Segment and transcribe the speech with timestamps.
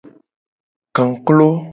[0.95, 1.49] Kaklo.